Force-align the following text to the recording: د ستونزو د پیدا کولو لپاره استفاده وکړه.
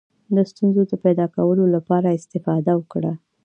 د 0.35 0.37
ستونزو 0.51 0.81
د 0.91 0.93
پیدا 1.03 1.25
کولو 1.35 1.63
لپاره 1.75 2.15
استفاده 2.17 2.71
وکړه. 2.75 3.13